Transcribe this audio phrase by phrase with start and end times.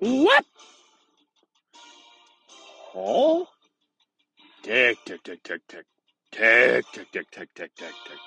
[0.00, 0.46] What?
[2.94, 3.44] Huh?
[4.62, 5.84] Tick, tick, tick, tick, tick.
[6.32, 8.18] Tick, tick, tick, tick, tick, tick, tick.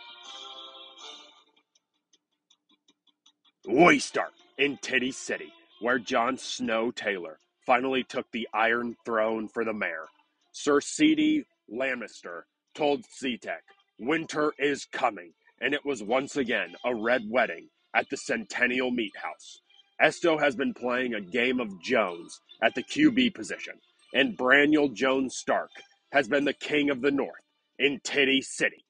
[3.67, 5.51] We start in Titty City,
[5.81, 10.05] where John Snow Taylor finally took the Iron Throne for the mayor.
[10.51, 11.45] Sir C.D.
[11.73, 12.43] Lannister
[12.75, 13.63] told Z Tech,
[13.99, 19.17] winter is coming, and it was once again a red wedding at the Centennial Meat
[19.17, 19.62] House.
[20.03, 23.75] Esto has been playing a game of Jones at the QB position,
[24.13, 25.69] and Braniel Jones Stark
[26.11, 27.39] has been the king of the North
[27.79, 28.83] in Titty City.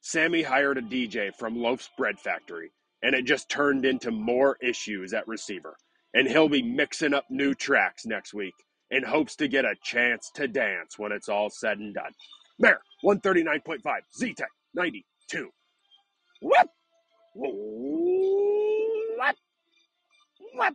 [0.00, 2.70] Sammy hired a DJ from Loaf's Bread Factory,
[3.02, 5.76] and it just turned into more issues at receiver.
[6.14, 8.54] And he'll be mixing up new tracks next week
[8.90, 12.12] in hopes to get a chance to dance when it's all said and done.
[12.58, 13.80] Mayor, 139.5,
[14.18, 15.50] Z Tech, 92.
[16.40, 16.68] What?
[17.34, 19.36] What?
[20.56, 20.74] What?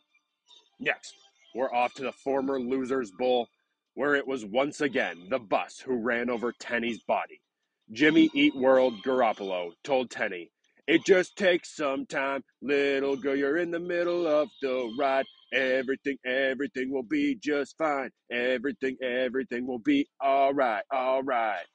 [0.80, 1.16] Next,
[1.56, 3.50] we're off to the former Losers Bowl,
[3.96, 7.42] where it was once again the bus who ran over Tenny's body.
[7.92, 10.52] Jimmy Eat World Garoppolo told Tenny,
[10.88, 12.44] It just takes some time.
[12.62, 15.26] Little girl, you're in the middle of the ride.
[15.54, 18.12] Everything, everything will be just fine.
[18.32, 21.66] Everything, everything will be all right, all right.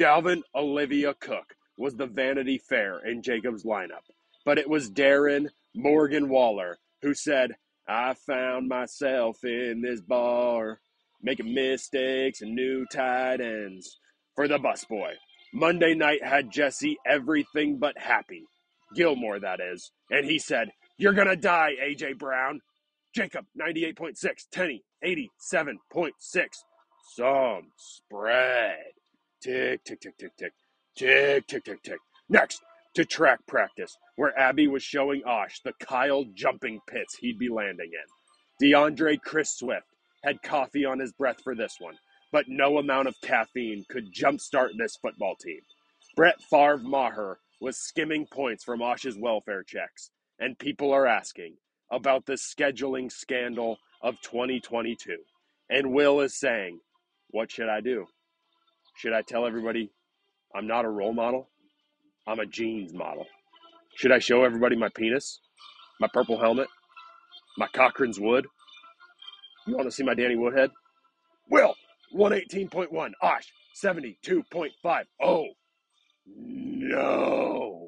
[0.00, 4.06] Dalvin Olivia Cook was the Vanity Fair in Jacob's lineup,
[4.44, 7.56] but it was Darren Morgan Waller who said,
[7.88, 10.80] I found myself in this bar,
[11.22, 13.98] making mistakes and new tight ends
[14.34, 15.12] for the busboy.
[15.52, 18.44] Monday night had Jesse everything but happy.
[18.94, 19.90] Gilmore, that is.
[20.10, 22.60] And he said, You're going to die, AJ Brown.
[23.14, 24.16] Jacob, 98.6.
[24.52, 26.12] Tenny, 87.6.
[27.14, 28.76] Some spread.
[29.42, 30.52] Tick, tick, tick, tick, tick.
[30.96, 31.98] Tick, tick, tick, tick.
[32.28, 32.60] Next,
[32.98, 37.92] to track practice, where Abby was showing Osh the Kyle jumping pits he'd be landing
[37.92, 38.68] in.
[38.72, 39.86] D'Andre Chris Swift
[40.24, 41.94] had coffee on his breath for this one,
[42.32, 45.60] but no amount of caffeine could jumpstart this football team.
[46.16, 51.54] Brett Favre Maher was skimming points from Osh's welfare checks, and people are asking
[51.92, 55.18] about the scheduling scandal of 2022.
[55.70, 56.80] And Will is saying,
[57.30, 58.06] What should I do?
[58.96, 59.92] Should I tell everybody
[60.52, 61.48] I'm not a role model?
[62.28, 63.26] I'm a jeans model.
[63.96, 65.40] Should I show everybody my penis?
[65.98, 66.68] My purple helmet?
[67.56, 68.46] My Cochrane's wood?
[69.66, 70.70] You want to see my Danny Woodhead?
[71.50, 71.74] Will,
[72.14, 73.12] 118.1.
[73.22, 73.50] Osh,
[73.82, 75.04] 72.5.
[75.22, 75.46] Oh,
[76.26, 77.87] no.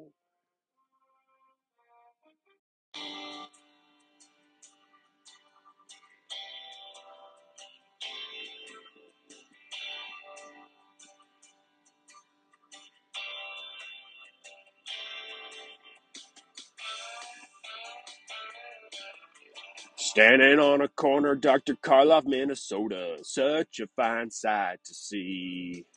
[20.21, 21.75] Standing on a corner, Dr.
[21.75, 23.17] Karloff, Minnesota.
[23.23, 25.87] Such a fine sight to see.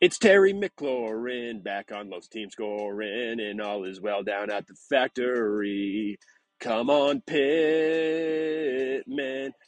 [0.00, 4.74] It's Terry McLaurin back on Lowe's team scoring, and all is well down at the
[4.88, 6.18] factory.
[6.60, 9.02] Come on, Pittman.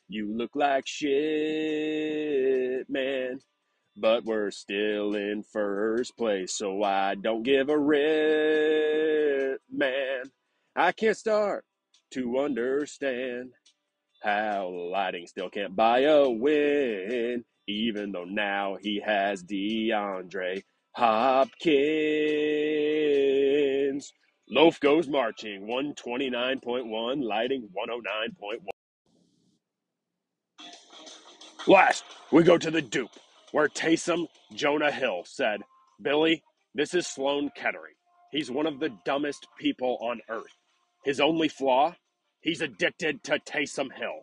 [0.08, 3.40] You look like shit, man.
[3.98, 10.22] But we're still in first place, so I don't give a rip, man.
[10.74, 11.66] I can't start
[12.12, 13.50] to understand
[14.22, 20.62] how lighting still can't buy a win, even though now he has DeAndre
[20.92, 21.62] Hopkins.
[24.48, 28.58] Loaf goes marching 129.1, lighting 109.1.
[31.66, 33.10] Last, we go to the dupe,
[33.50, 35.62] where Taysom Jonah Hill said,
[36.00, 36.44] Billy,
[36.74, 37.94] this is Sloan Kettering.
[38.30, 40.56] He's one of the dumbest people on earth.
[41.04, 41.94] His only flaw?
[42.46, 44.20] He's addicted to Taysom Hill.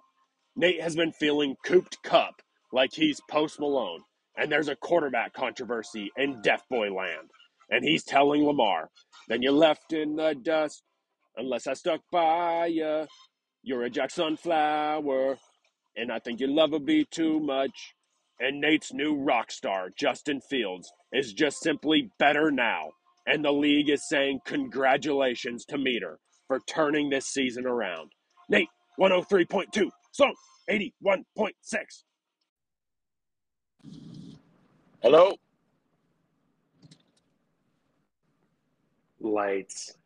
[0.55, 2.41] Nate has been feeling cooped cup
[2.71, 3.99] like he's Post Malone,
[4.37, 7.31] and there's a quarterback controversy in Deaf Boy land.
[7.69, 8.87] And he's telling Lamar,
[9.27, 10.83] then you're left in the dust
[11.35, 13.07] unless I stuck by ya.
[13.61, 15.37] You're a Jackson flower,
[15.97, 17.93] and I think your love will be too much.
[18.39, 22.91] And Nate's new rock star, Justin Fields, is just simply better now.
[23.27, 28.11] And the league is saying congratulations to Meter for turning this season around.
[28.49, 28.69] Nate,
[28.99, 30.33] 103.2, Song,
[30.69, 32.03] 81.6.
[35.01, 35.35] Hello.
[39.19, 39.97] Lights.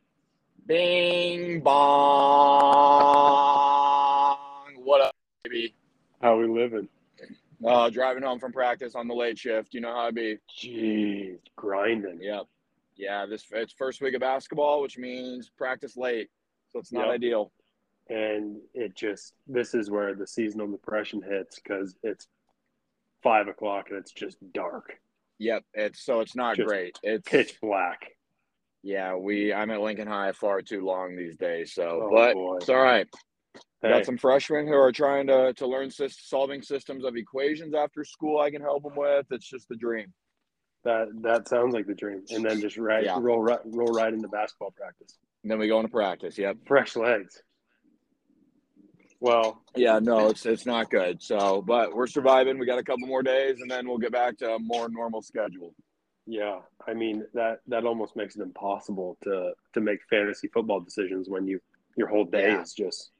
[0.65, 1.77] Bing bong.
[4.83, 5.73] What up, baby?
[6.21, 6.87] How we living?
[7.65, 9.73] Uh, driving home from practice on the late shift.
[9.73, 10.37] You know how I be.
[10.59, 12.19] Jeez, grinding.
[12.21, 12.47] Yep.
[12.97, 16.29] Yeah, this it's first week of basketball, which means practice late,
[16.69, 17.15] so it's not Yep.
[17.15, 17.51] ideal.
[18.09, 22.27] and it just this is where the seasonal depression hits because it's
[23.21, 24.97] five o'clock and it's just dark,
[25.39, 25.63] Yep.
[25.73, 26.97] It's so it's not Just great.
[27.03, 28.11] It's pitch black.
[28.81, 31.73] Yeah, we I'm at Lincoln High far too long these days.
[31.73, 32.55] So, Oh, but boy.
[32.57, 33.07] it's all right.
[33.81, 38.03] Hey, Got some freshmen who are trying to to learn solving systems of equations after
[38.05, 38.39] school.
[38.39, 39.25] I can help them with.
[39.31, 40.13] It's just the dream.
[40.87, 43.17] That that sounds like the dream, and then just right Yeah.
[43.19, 45.17] roll right roll right into basketball practice.
[45.43, 46.37] And then we go into practice.
[46.37, 46.57] Yep.
[46.65, 47.41] Fresh legs.
[49.19, 49.99] Well, Yeah.
[49.99, 51.21] No, it's it's not good.
[51.21, 52.57] So, but we're surviving.
[52.59, 55.21] We got a couple more days, and then we'll get back to a more normal
[55.21, 55.73] schedule.
[56.29, 61.29] yeah, I mean that that almost makes it impossible to to make fantasy football decisions
[61.29, 61.59] when you
[61.95, 62.61] your whole day Yeah.
[62.61, 63.11] is just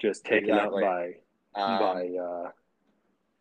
[0.00, 0.84] just taken Exactly.
[0.84, 2.50] up by Um, by uh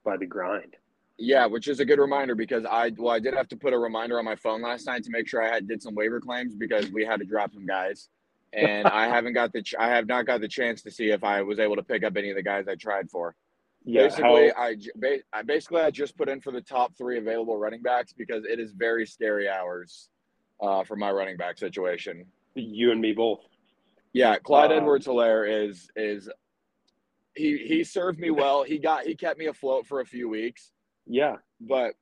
[0.03, 0.75] by the grind.
[1.18, 3.77] Yeah, which is a good reminder because I well I did have to put a
[3.77, 6.56] reminder on my phone last night to make sure I had did some waiver claims
[6.56, 8.10] because we had to drop some guys,
[8.51, 11.24] and I haven't got the ch- I have not got the chance to see if
[11.24, 13.36] I was able to pick up any of the guys I tried for.
[13.86, 17.18] Yeah, basically, how, I, ba- I basically I just put in for the top three
[17.19, 20.10] available running backs because it is very scary hours
[20.62, 22.25] uh, for my running back situation.
[22.56, 23.42] you and me both.
[24.13, 26.27] Yeah, Clyde Um, Edwards Helaire is is
[27.36, 28.63] he he served me well.
[28.63, 30.71] He got he kept me afloat for a few weeks
[31.05, 31.94] Yeah, but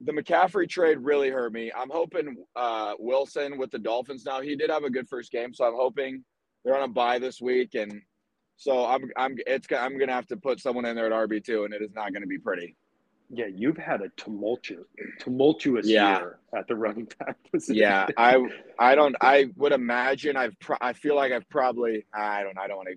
[0.00, 1.72] the McCaffrey trade really hurt me.
[1.74, 4.40] I'm hoping uh, Wilson with the Dolphins now.
[4.40, 6.22] He did have a good first game, so I'm hoping
[6.64, 8.00] they're on a bye this week, and
[8.56, 11.64] so I'm I'm it's I'm gonna have to put someone in there at RB two,
[11.64, 12.76] and it is not gonna be pretty.
[13.30, 14.86] yeah, you've had a tumultuous
[15.20, 16.18] tumultuous Yeah.
[16.18, 17.76] year at the running back position.
[17.76, 18.38] Yeah, I
[18.78, 22.66] I don't I would imagine I've pro- I feel like I've probably I don't I
[22.66, 22.96] don't want to.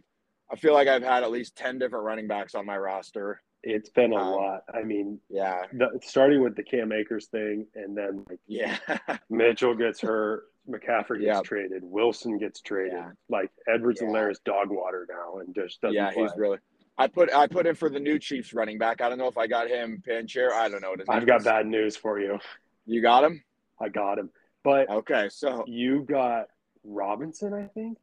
[0.52, 3.42] I feel like I've had at least ten different running backs on my roster.
[3.64, 4.64] It's been a Um, lot.
[4.74, 8.78] I mean, Yeah, the, starting with the Cam Akers thing, and then like yeah,
[9.30, 11.44] Mitchell gets hurt, McCaffrey gets Yep.
[11.44, 12.94] traded, Wilson gets traded.
[12.94, 13.12] Yeah.
[13.30, 14.14] Like Edwards and Yeah.
[14.20, 16.12] Lair is dog water now, and just doesn't yeah.
[16.12, 16.24] play.
[16.24, 16.58] He's really.
[16.98, 19.00] I put I put in for the new Chiefs running back.
[19.02, 20.52] I don't know if I got him Pancher.
[20.52, 22.40] I don't know I've got bad news for you.
[22.86, 23.42] You got him?
[23.80, 24.30] I got him,
[24.64, 26.48] but Okay, so you got
[26.84, 27.98] Robinson, I think.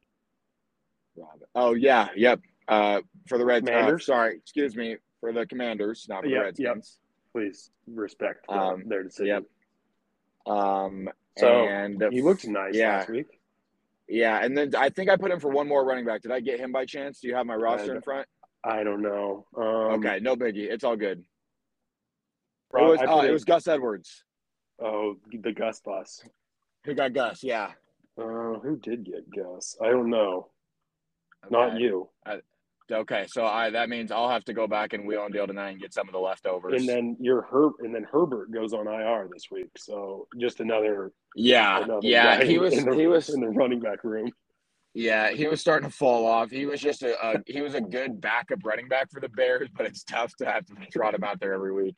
[1.15, 1.47] Robin.
[1.55, 2.41] Oh yeah, yep.
[2.67, 6.63] Uh, for the Red uh, sorry, excuse me, for the Commanders, not for Yep, the
[6.63, 6.99] Redskins.
[7.33, 9.45] Please respect the, Um, their decision.
[10.45, 10.51] yep.
[10.53, 12.97] Um, So, and He looked nice Yeah.
[12.99, 13.41] last week.
[14.07, 16.21] yeah, and then I think I put him for one more running back.
[16.21, 17.19] Did I get him by chance?
[17.19, 18.27] Do you have my roster in front?
[18.63, 19.45] I don't know.
[19.55, 20.71] Um, okay, no biggie.
[20.71, 21.19] It's all good.
[21.19, 21.25] It
[22.81, 24.23] was I oh, it was Gus Edwards
[24.79, 26.23] oh the Gus bus.
[26.85, 27.43] who got Gus.
[27.43, 27.73] Yeah,
[28.17, 29.77] Uh, who did get Gus?
[29.81, 30.49] I don't know.
[31.51, 31.79] Not Okay.
[31.83, 32.09] you.
[32.91, 35.71] Okay, so I that means I'll have to go back and wheel and deal tonight
[35.71, 36.79] and get some of the leftovers.
[36.79, 39.69] And then your Herb, and then Herbert goes on IR this week.
[39.77, 43.79] So just another, yeah, another yeah, he was in the, he was in the running
[43.79, 44.31] back room.
[44.93, 46.49] Yeah, he was starting to fall off.
[46.49, 49.67] He was just a, a he was a good backup running back for the Bears,
[49.75, 51.95] but it's tough to have to trot him out there every week.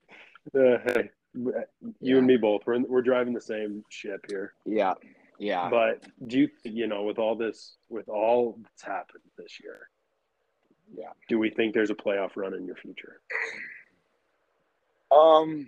[0.55, 1.53] Uh, hey, you
[2.01, 2.17] Yeah.
[2.17, 2.63] and me both.
[2.65, 4.53] We're in, we're driving the same ship here.
[4.65, 4.95] Yeah,
[5.37, 5.69] yeah.
[5.69, 9.87] But do you, you know, with all this, with all that's happened this year,
[10.97, 11.09] Yeah.
[11.27, 13.21] do we think there's a playoff run in your future?
[15.11, 15.67] Um.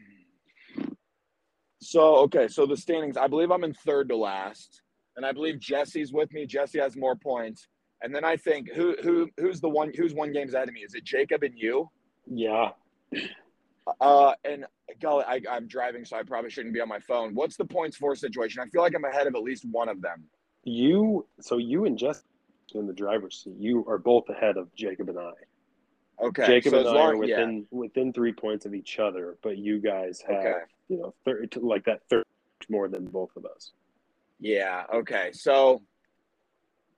[1.82, 3.18] So okay, so the standings.
[3.18, 4.82] I believe I'm in third to last,
[5.18, 6.46] and I believe Jesse's with me.
[6.46, 7.68] Jesse has more points,
[8.04, 10.82] and then I think who who who's the one who's one games ahead of me?
[10.82, 11.90] Is it Jacob and you?
[12.28, 12.70] Yeah,
[14.00, 14.66] Uh, and
[15.02, 17.34] golly, I, I'm driving, so I probably shouldn't be on my phone.
[17.34, 18.62] What's the points for situation?
[18.62, 20.24] I feel like I'm ahead of at least one of them.
[20.64, 21.26] you.
[21.42, 22.24] So you and Jess
[22.76, 23.56] in the driver's seat.
[23.58, 25.32] You are both ahead of Jacob and I.
[26.22, 29.38] Okay, Jacob so and I are long, yeah, within within three points of each other,
[29.42, 30.60] but you guys have okay.
[30.88, 32.26] you know third like that third
[32.70, 33.72] more than both of us.
[34.40, 34.84] Yeah.
[34.94, 35.30] Okay.
[35.34, 35.82] So,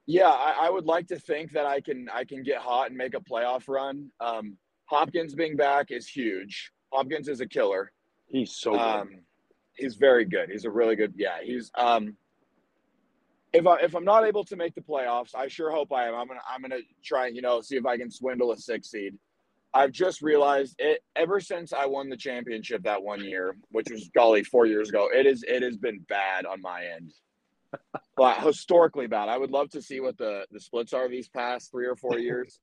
[0.05, 2.97] yeah, I, I would like to think that I can I can get hot and
[2.97, 4.09] make a playoff run.
[4.19, 6.71] Um, Hopkins being back is huge.
[6.91, 7.91] Hopkins is a killer.
[8.27, 8.79] He's so good.
[8.79, 9.09] Um,
[9.75, 10.49] he's very good.
[10.49, 11.13] He's a really good.
[11.15, 11.37] Yeah.
[11.43, 12.15] He's um.
[13.53, 16.15] If I if I'm not able to make the playoffs, I sure hope I am.
[16.15, 18.89] I'm gonna I'm gonna try and you know see if I can swindle a six
[18.89, 19.13] seed.
[19.75, 24.09] I've just realized it ever since I won the championship that one year, which was
[24.13, 25.09] golly four years ago.
[25.11, 27.11] It is it has been bad on my end,
[28.17, 29.29] but historically bad.
[29.29, 32.19] I would love to see what the the splits are these past three or four
[32.19, 32.59] years.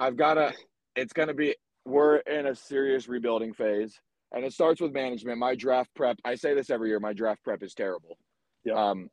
[0.00, 0.52] I've got to.
[0.96, 1.54] It's gonna be.
[1.84, 3.98] We're in a serious rebuilding phase,
[4.32, 5.38] and it starts with management.
[5.38, 6.18] My draft prep.
[6.24, 7.00] I say this every year.
[7.00, 8.18] My draft prep is terrible.
[8.64, 8.74] Yeah.
[8.74, 9.08] Um,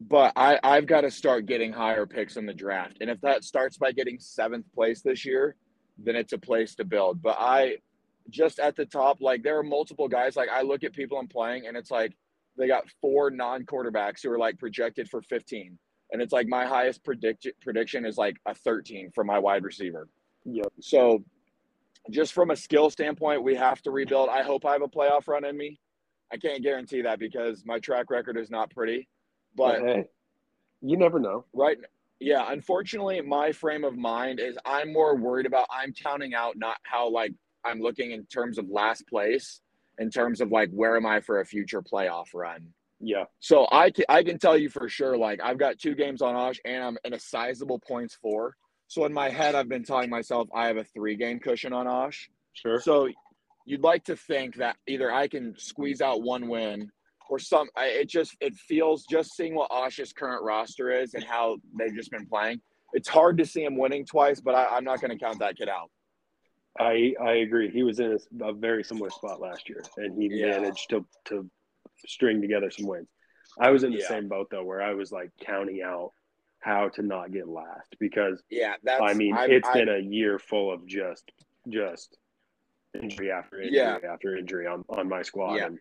[0.00, 3.44] but I I've got to start getting higher picks in the draft, and if that
[3.44, 5.56] starts by getting seventh place this year,
[5.98, 7.22] then it's a place to build.
[7.22, 7.76] But I
[8.30, 10.36] just at the top, like there are multiple guys.
[10.36, 12.12] Like I look at people I'm playing, and it's like
[12.56, 15.78] they got four non quarterbacks who are like projected for 15.
[16.12, 20.08] and it's like my highest predict prediction is like a 13 for my wide receiver.
[20.44, 20.72] Yep.
[20.80, 21.24] So,
[22.10, 24.28] just from a skill standpoint, we have to rebuild.
[24.28, 25.80] I hope I have a playoff run in me.
[26.32, 29.08] I can't guarantee that because my track record is not pretty.
[29.56, 30.04] But hey,
[30.82, 31.44] you never know.
[31.54, 31.78] right,
[32.20, 32.50] yeah.
[32.50, 37.10] Unfortunately, my frame of mind is I'm more worried about I'm counting out not how
[37.10, 37.32] like
[37.64, 39.60] I'm looking in terms of last place,
[39.98, 42.68] in terms of like where am I for a future playoff run.
[43.00, 43.24] Yeah.
[43.40, 46.34] So I can, I can tell you for sure, like I've got two games on
[46.34, 48.56] Osh and I'm in a sizable points four.
[48.88, 51.86] So in my head, I've been telling myself I have a three game cushion on
[51.86, 52.30] Osh.
[52.52, 52.80] Sure.
[52.80, 53.08] So
[53.66, 56.90] you'd like to think that either I can squeeze out one win
[57.28, 57.68] or some.
[57.76, 61.94] I, it just it feels just seeing what Osh's current roster is and how they've
[61.94, 62.60] just been playing.
[62.92, 65.56] It's hard to see him winning twice, but I, I'm not going to count that
[65.56, 65.90] kid out.
[66.78, 67.70] I I agree.
[67.70, 70.58] He was in a, a very similar spot last year, and he Yeah.
[70.60, 71.48] managed to to
[72.06, 73.08] string together some wins.
[73.58, 74.08] I was in the Yeah.
[74.08, 76.12] same boat though, where I was like counting out
[76.60, 79.00] how to not get last because Yeah, that's.
[79.02, 81.30] I mean I'm- it's I- been a year full of just
[81.68, 82.16] just
[82.94, 83.98] injury after injury Yeah.
[84.08, 85.54] after injury on on my squad.
[85.56, 85.66] Yeah.
[85.66, 85.78] And,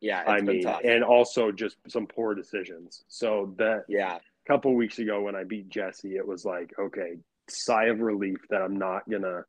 [0.00, 0.20] yeah.
[0.22, 0.80] It's I mean, tough.
[0.84, 3.04] and also just some poor decisions.
[3.08, 7.14] So that yeah, a couple weeks ago when I beat Jesse, it was like, okay,
[7.48, 9.42] sigh of relief that I'm not gonna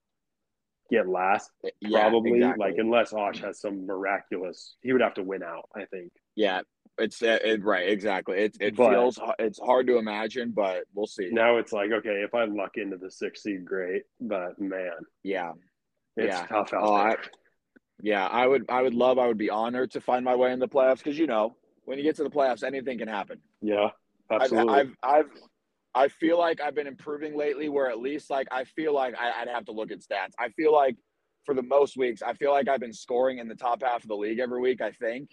[0.91, 1.51] get last.
[1.81, 2.65] yeah, Probably exactly.
[2.67, 5.69] like unless Osh has some miraculous, he would have to win out.
[5.75, 6.11] I think.
[6.35, 6.61] Yeah,
[6.97, 7.89] it's uh, it, right.
[7.89, 8.37] Exactly.
[8.39, 11.29] It it But- feels it's hard to imagine, but we'll see.
[11.31, 14.03] Now it's like, okay, if I luck into the sixth seed, great.
[14.19, 14.91] But man,
[15.23, 15.51] Yeah,
[16.17, 16.45] it's Yeah.
[16.47, 17.21] tough out Oh, I, there.
[18.01, 18.27] Yeah.
[18.27, 19.17] I would I would love.
[19.17, 21.97] I would be honored to find my way in the playoffs because you know when
[21.97, 23.39] you get to the playoffs, anything can happen.
[23.61, 23.89] yeah,
[24.29, 24.73] I've, absolutely.
[24.73, 25.29] I've I've
[25.95, 27.69] I feel like I've been improving lately.
[27.69, 30.33] Where at least like I feel like I, I'd have to look at stats.
[30.37, 30.95] I feel like
[31.45, 34.07] for the most weeks, I feel like I've been scoring in the top half of
[34.07, 34.81] the league every week.
[34.81, 35.31] I think.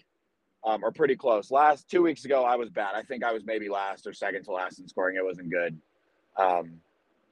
[0.65, 1.51] Um, or pretty close.
[1.51, 2.95] Last two weeks ago, I was bad.
[2.95, 5.15] I think I was maybe last or second to last in scoring.
[5.15, 5.79] It wasn't good.
[6.35, 6.81] Um,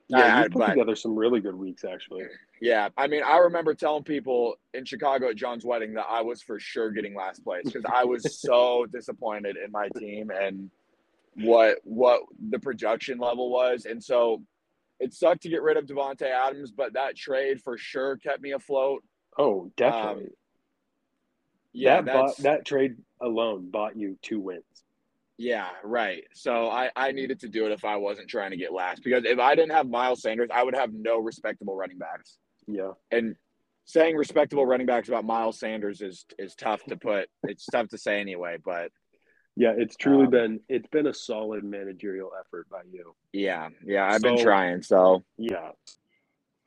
[0.08, 2.24] yeah, I- you put but- together some really good weeks actually.
[2.62, 6.42] Yeah, I mean, I remember telling people in Chicago at John's wedding that I was
[6.42, 10.70] for sure getting last place because I was so disappointed in my team and
[11.36, 14.42] what what the production level was, and so
[15.02, 18.52] it sucked to get rid of Davante Adams, but that trade for sure kept me
[18.54, 19.04] afloat.
[19.38, 20.24] Oh, definitely.
[20.28, 20.30] Um,
[21.74, 24.64] Yeah, that bought, that trade alone bought you two wins.
[25.38, 26.24] Yeah, right.
[26.34, 29.24] So I I needed to do it if I wasn't trying to get last because
[29.26, 32.38] if I didn't have Miles Sanders, I would have no respectable running backs.
[32.68, 33.36] Yeah, and
[33.86, 37.30] saying respectable running backs about Miles Sanders is is tough to put.
[37.44, 38.92] It's tough to say anyway, but
[39.58, 39.74] yeah.
[39.78, 43.16] It's truly Um, been it's been a solid managerial effort by you.
[43.32, 44.82] yeah, yeah, I've been trying.
[44.82, 45.72] So Yeah.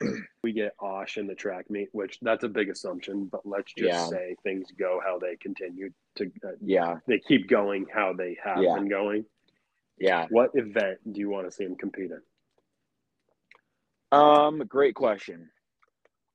[0.45, 3.89] we get Osh in the track meet, which that's a big assumption, but let's just
[3.89, 4.07] Yeah.
[4.07, 8.63] say things go how they continue to, uh, yeah, they keep going how they have
[8.63, 8.75] Yeah.
[8.75, 9.25] been going.
[10.01, 10.27] yeah.
[10.31, 12.23] What event do you want to see him compete in?
[14.13, 15.51] Um, great question.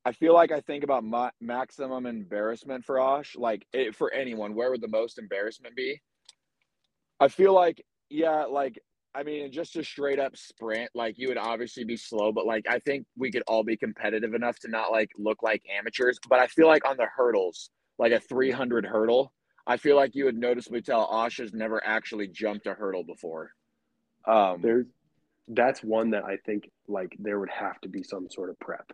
[0.05, 4.53] I feel like I think about ma- maximum embarrassment for Osh, like it, for anyone.
[4.53, 6.01] Where would the most embarrassment be?
[7.21, 8.77] I feel like, yeah, like
[9.15, 12.65] I mean, just a straight up sprint, like you would obviously be slow, but like
[12.67, 16.19] I think we could all be competitive enough to not like look like amateurs.
[16.27, 19.31] But I feel like on the hurdles, like a 300 hurdle,
[19.65, 23.51] I feel like you would noticeably tell Osh has never actually jumped a hurdle before.
[24.27, 24.85] Um, There's
[25.47, 28.91] that's one that I think like there would have to be some sort of prep.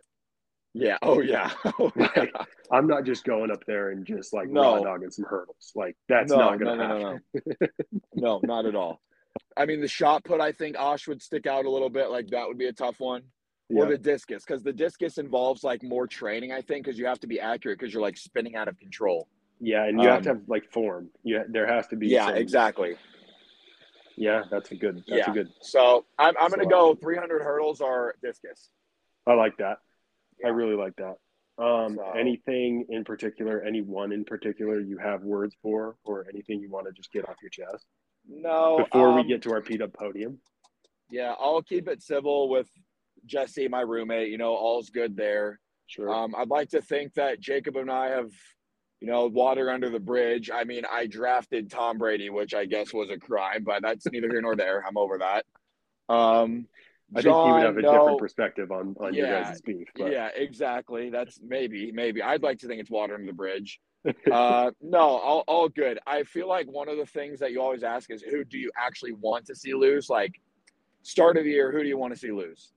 [0.74, 0.98] yeah.
[1.02, 1.52] Oh yeah.
[1.80, 2.10] Oh, yeah.
[2.16, 2.34] Like,
[2.72, 4.78] I'm not just going up there and just like No.
[4.78, 5.72] raw dogging some hurdles.
[5.76, 7.22] Like that's no, not gonna no, happen.
[7.34, 7.68] no, no,
[8.16, 9.02] no, not at all.
[9.56, 12.10] I mean, the shot put, I think Osh would stick out a little bit.
[12.10, 13.24] Like that would be a tough one.
[13.72, 17.20] Or the discus, because the discus involves like more training, I think, because you have
[17.20, 19.28] to be accurate because you're like spinning out of control.
[19.60, 21.10] Yeah, and you have to Um, have like form.
[21.24, 22.08] Yeah, there has to be.
[22.08, 22.96] Yeah, some- exactly.
[24.16, 24.98] Yeah, that's a good.
[25.08, 25.32] That's Yeah.
[25.32, 25.50] a good.
[25.62, 28.70] So I'm, I'm going to go 300 hurdles or discus.
[29.25, 29.78] I like that.
[30.46, 31.18] I really like that.
[31.63, 36.60] Um, So- anything in particular, any one in particular you have words for, or anything
[36.60, 37.86] you want to just get off your chest
[38.28, 38.78] No.
[38.80, 40.39] before we um, get to our up podium?
[41.10, 42.70] Yeah, I'll keep it civil with
[43.25, 44.30] Jesse, my roommate.
[44.30, 45.60] You know, all's good there.
[45.88, 46.10] Sure.
[46.13, 48.32] Um, I'd like to think that Jacob and I have,
[49.01, 50.50] you know, water under the bridge.
[50.53, 54.29] I mean, I drafted Tom Brady, which I guess was a crime, but that's neither
[54.29, 54.84] here nor there.
[54.86, 55.46] I'm over that.
[56.13, 56.68] Um,
[57.15, 59.88] I think he would have a no- different perspective on on your Yeah, guys' beef.
[59.96, 61.10] But Yeah, exactly.
[61.10, 62.22] That's maybe, maybe.
[62.22, 63.79] I'd like to think it's water under the bridge.
[64.32, 66.00] Uh, no, all, all good.
[66.08, 68.72] I feel like one of the things that you always ask is who do you
[68.77, 70.10] actually want to see lose?
[70.10, 70.39] Like,
[71.01, 72.72] start of the year, who do you want to see lose?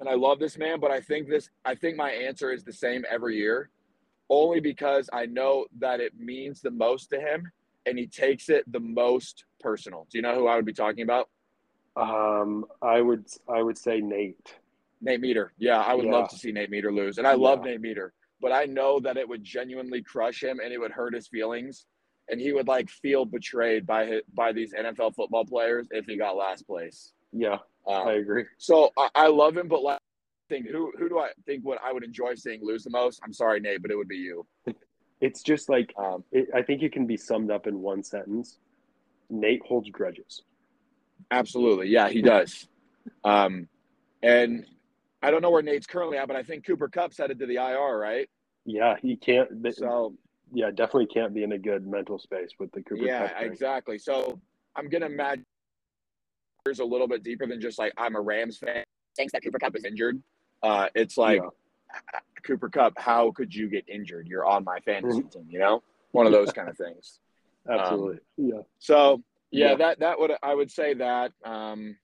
[0.00, 2.72] And I love this man, but I think this, I think my answer is the
[2.72, 3.70] same every year,
[4.30, 7.50] only because I know that it means the most to him
[7.86, 10.06] and he takes it the most personal.
[10.10, 11.28] Do you know who I would be talking about?
[11.96, 14.54] Um, I would I would say Nate.
[15.00, 15.52] Nate Meter.
[15.58, 16.12] Yeah, I would Yeah.
[16.12, 17.72] love to see Nate Meter lose, and I love Yeah.
[17.72, 21.14] Nate Meter, but I know that it would genuinely crush him and it would hurt
[21.14, 21.86] his feelings,
[22.28, 26.16] and he would like feel betrayed by his, by these NFL football players if he
[26.16, 27.12] got last place.
[27.32, 28.44] Yeah, Um, I agree.
[28.58, 30.00] So I, I love him, but like,
[30.54, 33.20] think who who do I think what I would enjoy seeing lose the most?
[33.24, 34.46] I'm sorry, Nate, but it would be you.
[35.20, 38.58] It's just like Um, it, I think it can be summed up in one sentence.
[39.30, 40.42] Nate holds grudges.
[41.30, 42.68] absolutely, yeah, he does.
[43.24, 43.68] Um,
[44.22, 44.66] and
[45.22, 47.56] I don't know where Nate's currently at, but I think Cooper Kupp's headed to the
[47.56, 48.28] IR, right?
[48.66, 49.62] Yeah, he can't.
[49.62, 50.14] th- So
[50.52, 53.06] yeah, definitely can't be in a good mental space with the Cooper Kupp.
[53.08, 53.50] yeah, thing.
[53.50, 53.98] exactly.
[53.98, 54.38] So
[54.76, 55.44] I'm gonna imagine
[56.64, 58.84] there's a little bit deeper than just like I'm a Rams fan.
[59.16, 60.20] Thinks that Cooper Kupp is injured.
[60.64, 62.20] Uh, it's like Yeah.
[62.42, 62.94] Cooper Kupp.
[62.98, 64.26] How could you get injured?
[64.26, 65.30] You're on my fantasy Mhm.
[65.32, 65.46] team.
[65.50, 67.20] You know, one of those kind of things.
[67.68, 68.18] absolutely.
[68.36, 69.74] yeah, So yeah, Yeah.
[69.76, 71.32] that that would I would say that.
[71.44, 71.98] Um,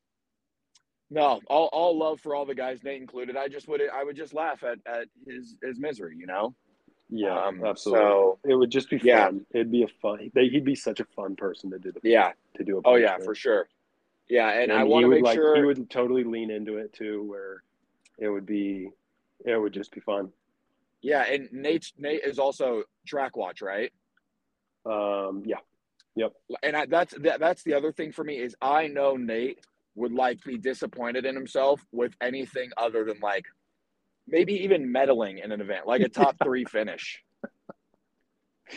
[1.12, 3.36] no, all, all love for all the guys, Nate included.
[3.36, 6.54] I just would I would just laugh at, at his his misery, you know.
[7.08, 8.04] yeah, Um, absolutely.
[8.04, 9.26] So it would just be yeah.
[9.26, 9.46] fun.
[9.52, 10.30] It'd be a fun.
[10.34, 12.82] they- He'd be such a fun person to do the yeah, to do a.
[12.84, 13.68] oh yeah, for sure.
[14.28, 15.56] Yeah, and, And, I want to make like sure.
[15.56, 17.64] he would totally lean into it too, where
[18.20, 18.90] it would be,
[19.44, 20.28] it would just be fun.
[21.02, 23.90] Yeah, and Nate Nate is also track watch, right?
[24.84, 25.56] Um, yeah,
[26.14, 26.32] yep.
[26.62, 29.60] And I, that's that, that's the other thing for me is I know Nate
[29.94, 33.46] would like be disappointed in himself with anything other than like
[34.28, 37.22] maybe even medaling in an event, like a top three finish.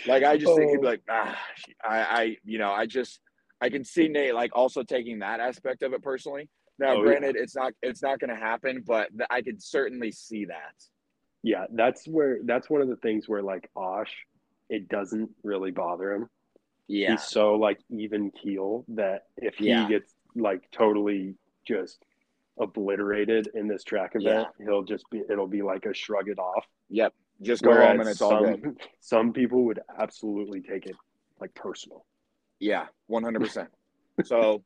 [0.07, 0.89] Like I just think he'd be Oh.
[0.91, 1.37] like, ah,
[1.83, 3.19] I, I, you know, I just
[3.61, 6.49] I can see Nate like also taking that aspect of it personally.
[6.79, 7.03] Now, Oh, yeah.
[7.03, 10.73] granted, it's not it's not going to happen, but th- I could certainly see that.
[11.43, 11.65] yeah.
[11.71, 14.13] That's where that's one of the things where like Osh,
[14.69, 16.29] it doesn't really bother him.
[16.87, 19.87] Yeah, He's so like even keel that if he Yeah.
[19.87, 22.03] gets like totally just
[22.59, 26.65] obliterated in this track event, he'll just be it'll be like a shrug it off.
[26.89, 27.13] yep.
[27.41, 28.77] Just go Whereas home and it's all good.
[29.01, 30.95] some people would absolutely take it
[31.41, 32.05] like personal.
[32.59, 33.69] Yeah, one hundred percent.
[34.23, 34.63] So,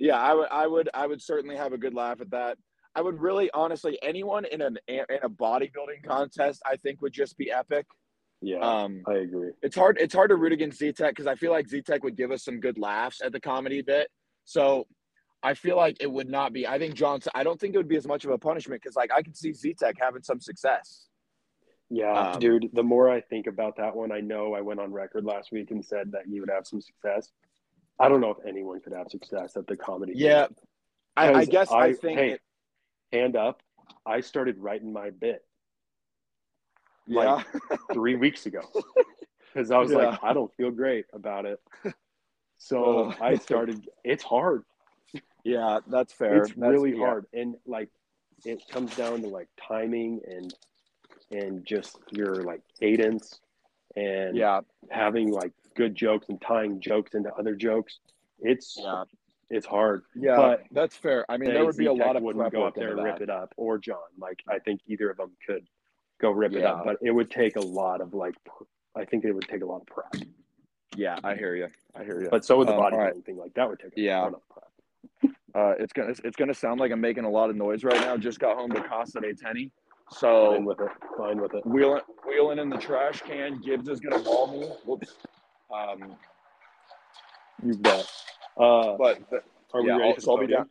[0.00, 2.58] yeah, I would, I would, I would certainly have a good laugh at that.
[2.96, 7.36] I would really, honestly, anyone in an in a bodybuilding contest, I think would just
[7.38, 7.86] be epic.
[8.42, 9.50] Yeah, Um, I agree.
[9.62, 12.02] it's hard, it's hard to root against Z Tech because I feel like Z Tech
[12.02, 14.08] would give us some good laughs at the comedy bit.
[14.46, 14.86] So,
[15.42, 16.66] I feel like it would not be.
[16.66, 17.30] I think Johnson.
[17.34, 19.36] I don't think it would be as much of a punishment because, like, I could
[19.36, 21.06] see Z Tech having some success.
[21.90, 24.92] Yeah, Um, dude, the more I think about that one, I know I went on
[24.92, 27.30] record last week and said that you would have some success.
[28.00, 30.14] I don't know if anyone could have success at the comedy.
[30.16, 30.46] Yeah,
[31.16, 32.18] I, I guess I, I- think.
[32.18, 32.40] hey, it,
[33.12, 33.60] Hand up,
[34.06, 35.44] I started writing my bit
[37.06, 37.42] yeah,
[37.92, 38.60] three weeks ago
[39.52, 39.96] because I was Yeah.
[40.10, 41.60] like, I don't feel great about it.
[42.58, 43.12] So.
[43.20, 43.88] I started.
[44.04, 44.62] It's hard.
[45.44, 46.36] yeah, that's fair.
[46.42, 47.04] It's That's- really yeah.
[47.06, 47.88] hard, and like
[48.44, 50.54] it comes down to like timing and
[51.32, 53.40] and just your like cadence
[53.96, 54.60] and Yeah,
[54.90, 58.00] having like good jokes and tying jokes into other jokes.
[58.40, 59.04] It's yeah,
[59.48, 60.02] it's hard.
[60.14, 60.36] yeah.
[60.36, 61.24] But that's fair.
[61.30, 63.20] I mean, there would be a Z-Tech lot of wouldn't go up there and rip
[63.22, 63.96] it up, or John.
[64.18, 65.66] Like I think either of them could
[66.20, 68.34] go rip it up, but it would take a lot of like.
[68.94, 70.12] I think it would take a lot of prep.
[70.96, 71.68] Yeah, I hear you.
[71.94, 72.28] I hear you.
[72.30, 73.24] But so would the Um, all bodybuilding right.
[73.24, 73.36] thing.
[73.38, 74.20] Like that would take a Yeah.
[74.22, 75.34] ton of prep.
[75.54, 78.16] Uh, it's gonna it's gonna sound like I'm making a lot of noise right now.
[78.16, 79.70] Just got home to Casa de Tenny,
[80.10, 80.90] Fine so with it.
[81.16, 81.64] Fine with it.
[81.66, 83.60] wheeling wheeling in the trash can.
[83.60, 84.66] Gibbs is gonna ball me.
[84.84, 85.14] Whoops.
[85.72, 86.16] Um,
[87.64, 88.10] You bet.
[88.56, 90.68] Uh, but, but are we yeah, ready I'll, so I'll be down.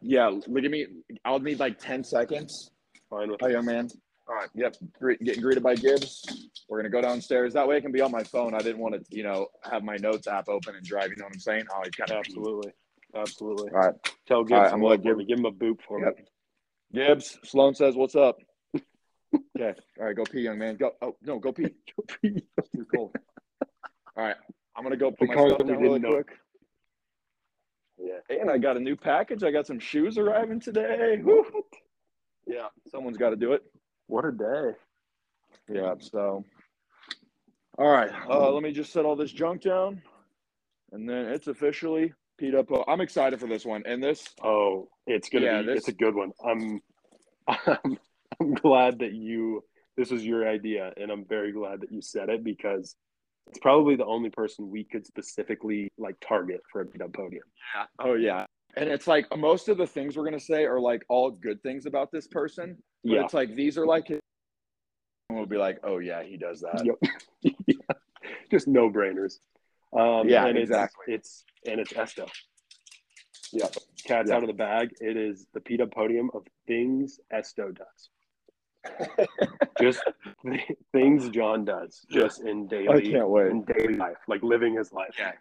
[0.00, 0.86] Yeah, look at me.
[1.24, 2.70] I'll need like ten seconds.
[3.10, 3.88] Fine with Oh, young man.
[4.28, 4.48] All right.
[4.54, 4.76] Yep.
[4.98, 6.48] Gre- getting greeted by Gibbs.
[6.68, 7.54] We're gonna go downstairs.
[7.54, 8.54] That way, I can be on my phone.
[8.54, 11.10] I didn't want to, you know, have my notes app open and drive.
[11.10, 11.64] You know what I'm saying?
[11.74, 12.72] Oh, he's got Absolutely.
[13.14, 13.70] Absolutely.
[13.70, 13.94] All right.
[14.26, 16.16] Tell Gibbs All right, I'm gonna give- Give him a boop for Yep.
[16.18, 16.24] me.
[16.92, 17.38] Gibbs.
[17.44, 18.38] Sloan says, "What's up?"
[18.74, 19.74] okay.
[19.98, 20.16] All right.
[20.16, 20.76] Go pee, young man.
[20.76, 20.92] Go.
[21.00, 21.38] Oh no.
[21.38, 21.64] Go pee.
[21.96, 22.42] Go pee.
[22.74, 23.14] You're cold.
[24.16, 24.36] All right.
[24.76, 26.12] I'm gonna go put The my stuff that we down really know.
[26.14, 26.28] quick.
[27.98, 28.18] Yeah.
[28.40, 29.42] And I got a new package.
[29.42, 31.18] I got some shoes arriving today.
[31.22, 31.44] Woo.
[32.46, 32.68] Yeah.
[32.90, 33.62] Someone's got to do it.
[34.06, 34.70] What a day.
[35.68, 35.94] Yeah.
[35.98, 36.44] So,
[37.78, 38.10] all right.
[38.28, 40.00] Uh, let me just set all this junk down,
[40.92, 42.68] and then it's officially Pete up.
[42.86, 44.28] I'm excited for this one, and this.
[44.44, 45.66] Oh, it's gonna Yeah, be.
[45.68, 46.32] this- It's a good one.
[46.44, 46.80] I'm,
[47.48, 47.98] I'm,
[48.40, 49.64] I'm glad that you.
[49.96, 52.94] This was your idea, and I'm very glad that you said it because
[53.48, 57.44] it's probably the only person we could specifically like target for a beat up podium.
[57.74, 57.86] Yeah.
[58.00, 58.44] Oh yeah.
[58.76, 61.86] And it's like most of the things we're gonna say are like all good things
[61.86, 63.24] about this person, but Yeah.
[63.24, 64.10] it's like these are like.
[64.10, 64.20] And
[65.30, 66.84] we'll be like, oh yeah, he does that.
[66.84, 67.12] Yep.
[67.66, 67.74] yeah.
[68.50, 69.38] Just no brainers.
[69.96, 71.14] Um, Yeah, and it's, exactly.
[71.14, 72.26] It's and it's Esto.
[73.52, 73.68] Yeah.
[74.04, 74.36] cat's Yeah.
[74.36, 74.90] out of the bag.
[75.00, 78.10] It is the Pita Podium of things Esto does.
[79.80, 80.00] Just
[80.44, 80.60] th-
[80.92, 83.48] things John does, just in I daily, can't wait.
[83.50, 85.14] in daily life, like living his life.
[85.18, 85.32] Yeah.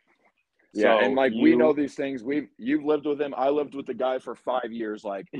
[0.73, 2.21] Yeah, So and like we know these things.
[2.23, 3.33] We've you've lived with him.
[3.37, 5.03] I lived with the guy for five years.
[5.03, 5.27] Like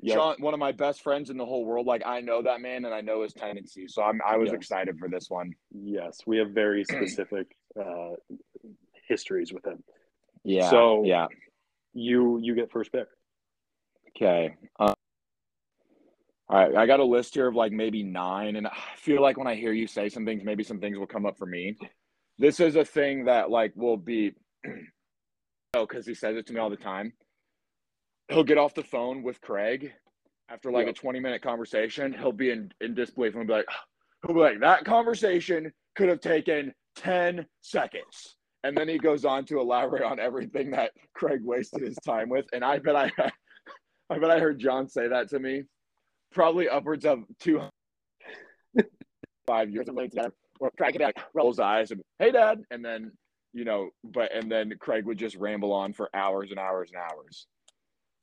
[0.00, 0.16] Yep.
[0.16, 1.86] John, one of my best friends in the whole world.
[1.86, 3.94] Like I know that man, and I know his tendencies.
[3.94, 4.56] So I'm I was Yes.
[4.56, 5.52] excited for this one.
[5.72, 8.10] Yes, we have very specific uh,
[9.08, 9.82] histories with him.
[10.44, 10.68] Yeah.
[10.68, 11.26] So- yeah.
[11.94, 13.06] You you get first pick.
[14.16, 14.56] Okay.
[14.80, 14.94] Um,
[16.48, 16.74] all right.
[16.76, 19.54] I got a list here of like maybe nine, and I feel like when I
[19.54, 21.76] hear you say some things, maybe some things will come up for me.
[22.38, 24.32] This is a thing that like will be,
[25.74, 27.12] oh, because he says it to me all the time.
[28.28, 29.92] He'll get off the phone with Craig
[30.48, 30.90] after like Yeah.
[30.90, 32.12] a 20 minute conversation.
[32.12, 33.66] He'll be in, in disbelief and be like,
[34.26, 38.36] he'll be like, that conversation could have taken 10 seconds.
[38.64, 42.46] And then he goes on to elaborate on everything that Craig wasted his time with.
[42.54, 43.12] And I bet I,
[44.10, 45.64] I bet I heard John say that to me,
[46.34, 47.62] probably upwards of two,
[49.46, 50.32] five years of living together.
[50.58, 52.62] Where Craig would like, rolls eyes and, hey, dad.
[52.70, 53.12] And then,
[53.52, 57.00] you know, but, and then Craig would just ramble on for hours and hours and
[57.02, 57.46] hours.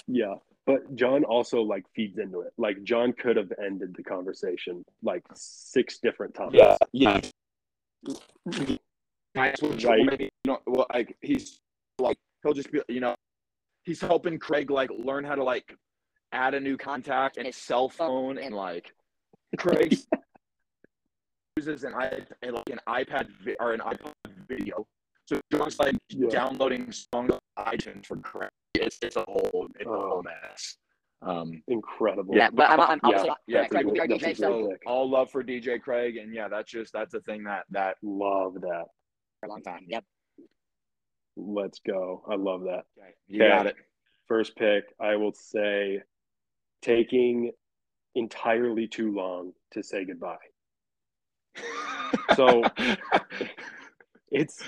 [0.08, 2.54] Yeah, but John also like feeds into it.
[2.58, 6.54] Like John could have ended the conversation like six different times.
[6.91, 7.19] yeah.
[9.36, 9.56] Right.
[9.63, 11.60] You know, well, like he's
[12.00, 13.15] like he'll just be, you know,
[13.84, 15.76] he's helping Craig like learn how to like
[16.32, 18.94] add a new contact and his cell phone and like
[19.58, 19.98] Craig
[21.58, 22.10] uses an i
[22.50, 24.13] like an iPad vi- or an iPod
[24.48, 24.88] video.
[25.26, 26.30] So John's like Yeah.
[26.30, 28.50] downloading songs on iTunes for Craig.
[28.76, 30.10] It's it's a whole it's a Oh.
[30.10, 30.78] whole mess.
[31.24, 32.36] Um, Incredible.
[32.36, 34.74] Yeah, but I'm, I'm Yeah, obviously yeah, Craig will be our that's a DJ, so
[34.88, 38.56] all love for DJ Craig, and yeah, that's just that's a thing that that Love
[38.62, 38.86] that.
[39.39, 39.86] for a long time.
[39.88, 40.04] Yep.
[41.38, 42.24] Let's go.
[42.30, 42.86] I love that.
[43.28, 43.50] you Okay.
[43.50, 43.76] got it.
[44.28, 46.02] First pick, I will say
[46.82, 47.52] taking
[48.15, 50.38] entirely too long to say goodbye.
[52.36, 52.63] So-
[54.32, 54.63] It's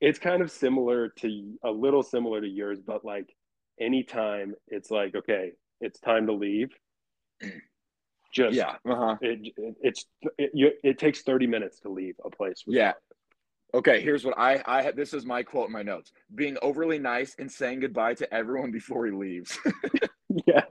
[0.00, 3.34] it's kind of similar to a little similar to yours, but like
[3.80, 6.68] anytime it's like, okay, it's time to leave.
[8.32, 9.16] Just yeah, uh-huh.
[9.22, 10.04] it, it it's
[10.38, 12.64] it, you, it takes 30 minutes to leave a place.
[12.66, 12.92] with Yeah.
[13.72, 14.90] Okay, here's what I I.
[14.90, 18.70] This is my quote in my notes: being overly nice and saying goodbye to everyone
[18.70, 19.58] before he leaves.
[20.46, 20.66] yes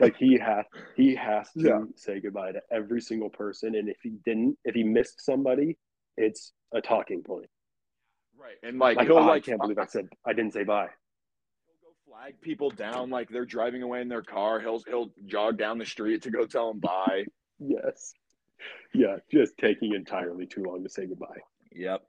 [0.00, 1.80] like he has he has to Yeah.
[1.94, 5.76] say goodbye to every single person and if he didn't if he missed somebody
[6.16, 7.48] it's a talking point
[8.38, 10.88] right, and like, like he'll oh, i can't believe i said i didn't say bye
[11.66, 14.60] he'll go flag people down like they're driving away in their car.
[14.60, 17.24] He'll he'll jog down the street to go tell them bye.
[17.58, 18.14] yes
[18.94, 21.40] yeah just taking entirely too long to say goodbye
[21.72, 22.02] Yep.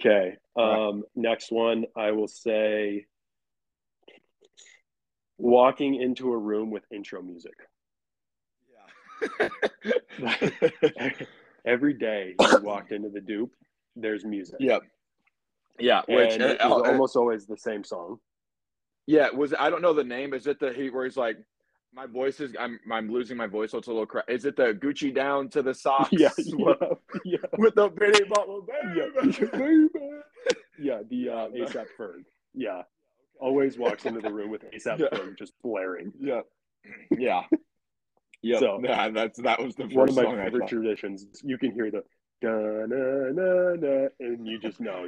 [0.00, 0.88] okay Right.
[0.88, 3.06] um next one i will say
[5.38, 7.54] walking into a room with intro music
[9.30, 9.48] Yeah.
[11.66, 13.52] every day you walked into the dupe
[13.96, 14.82] there's music yep.
[15.80, 18.18] Yeah, which and uh, it's uh, almost always the same song
[19.06, 20.32] Yeah, was I don't know the name.
[20.32, 21.36] Is it the heat where he's like,
[21.92, 24.24] my voice is I'm I'm losing my voice, so it's a little crack.
[24.28, 26.08] Is it the Gucci down to the socks?
[26.12, 29.00] yeah, with, yeah, yeah, with the bitty bubble baby.
[30.78, 31.00] yeah.
[31.10, 31.64] The uh, Yeah.
[31.64, 32.22] ASAP Ferg.
[32.54, 32.82] Yeah,
[33.40, 35.06] always walks into the room with ASAP Yeah.
[35.12, 36.12] Ferg just blaring.
[36.18, 36.40] yeah,
[37.10, 37.42] yeah,
[38.42, 38.58] yeah.
[38.58, 41.40] So- yeah, that's that was the first One of my favorite traditions.
[41.44, 42.02] You can hear the
[42.40, 42.50] da
[42.86, 45.06] na na na, and you just know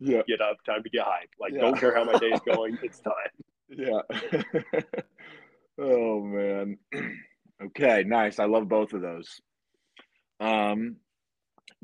[0.00, 1.38] Yeah, get up, time to get hyped.
[1.40, 1.60] Like Yeah.
[1.62, 3.14] don't care how my day is going, it's time.
[3.68, 4.00] yeah.
[5.78, 6.78] oh man.
[7.66, 8.38] okay, nice.
[8.38, 9.40] I love both of those.
[10.40, 10.96] Um,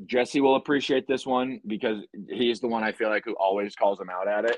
[0.05, 3.99] Jesse will appreciate this one because he's the one I feel like who always calls
[3.99, 4.57] him out at it.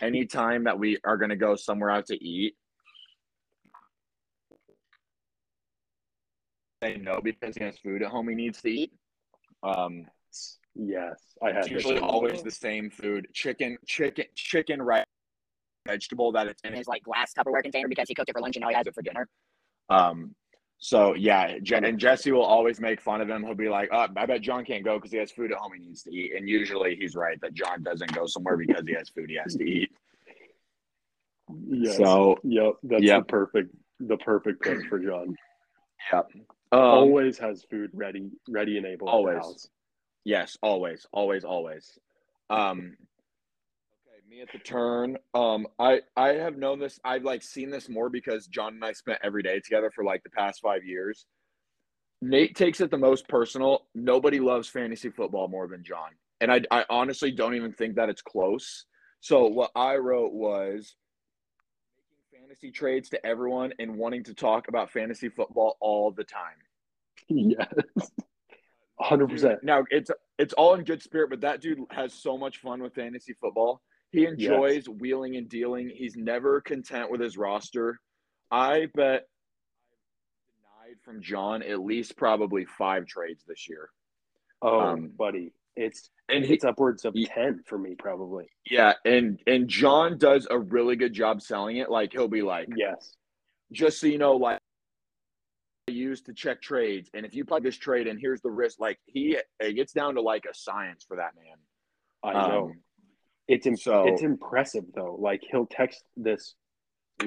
[0.00, 2.56] Anytime that we are going to go somewhere out to eat,
[6.82, 8.92] say no because he has food at home he needs to eat.
[9.62, 10.06] Um,
[10.74, 15.04] Yes, I had it's usually always the same food: chicken, chicken, chicken, rice,
[15.86, 18.56] vegetable that it's in his like glass Tupperware container because he cooked it for lunch
[18.56, 19.28] and now he has it for dinner.
[19.90, 20.34] Um,
[20.84, 23.44] so yeah, Je- and Jesse will always make fun of him.
[23.44, 25.72] He'll be like, "Oh, I bet John can't go because he has food at home
[25.74, 28.92] he needs to eat." And usually he's right that John doesn't go somewhere because he
[28.94, 29.92] has food he has to eat.
[31.68, 31.96] Yes.
[31.98, 33.20] So yep, that's Yep.
[33.20, 35.36] the perfect the perfect pick for John.
[36.12, 36.24] um,
[36.72, 39.08] always has food ready, ready and able.
[39.08, 39.68] Always.
[40.24, 41.96] yes, always, always, always.
[42.50, 42.96] Um,
[44.32, 45.18] me at the turn.
[45.34, 46.98] Um, I I have known this.
[47.04, 50.22] I've like seen this more because John and I spent every day together for like
[50.22, 51.26] the past five years.
[52.22, 53.86] Nate takes it the most personal.
[53.94, 56.10] Nobody loves fantasy football more than John.
[56.40, 58.86] And I, I honestly don't even think that it's close.
[59.20, 60.94] So what I wrote was
[61.98, 66.56] making fantasy trades to everyone and wanting to talk about fantasy football all the time.
[67.28, 67.66] Yes.
[69.00, 69.64] Hundred percent.
[69.64, 72.94] Now it's it's all in good spirit, but that dude has so much fun with
[72.94, 73.82] fantasy football.
[74.12, 75.90] He enjoys wheeling and dealing.
[75.92, 77.98] He's never content with his roster.
[78.50, 79.26] I bet
[80.46, 83.88] denied from John at least probably five trades this year.
[84.60, 88.48] Oh, Um, buddy, it's And he, it's upwards of Ye- ten for me probably.
[88.70, 91.90] yeah, and and John does a really good job selling it.
[91.90, 93.16] Like he'll be like, Yes.
[93.72, 94.58] just so you know, like
[95.88, 98.78] I use to check trades, and if you plug this trade and here's the risk,
[98.78, 101.56] like he it gets down to like a science for that man.
[102.22, 102.64] I know.
[102.66, 102.82] Um,
[103.52, 105.16] It's so- it's impressive though.
[105.20, 106.54] Like he'll text this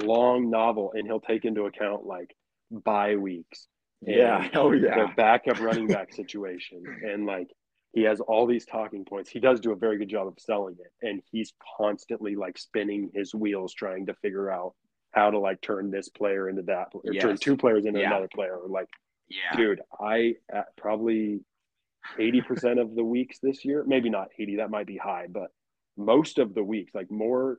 [0.04, 2.36] long novel and he'll take into account like
[2.72, 3.68] bye weeks,
[4.02, 4.50] Yeah.
[4.56, 7.48] Oh the backup running back situation, and like
[7.94, 9.30] he has all these talking points.
[9.30, 13.10] He does do a very good job of selling it, and he's constantly like spinning
[13.14, 14.74] his wheels trying to figure out
[15.12, 18.08] how to like turn this player into that, or turn two players into Yeah.
[18.08, 18.58] another player.
[18.58, 18.90] Or like,
[19.30, 19.56] Yeah.
[19.56, 20.36] dude, I
[20.76, 21.40] probably
[22.20, 25.52] eighty percent of the weeks this year, maybe not eighty, that might be high, but
[25.98, 27.58] most of the weeks, like more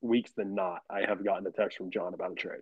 [0.00, 2.60] weeks than not, I have gotten a text from John about a trade.